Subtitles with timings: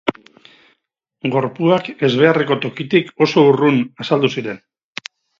[1.35, 4.59] Gorpuak ezbeharreko tokitik oso urrun azaldu ziren.